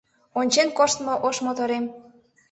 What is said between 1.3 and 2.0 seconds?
моторем